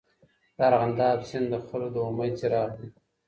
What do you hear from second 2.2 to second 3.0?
څراغ دی.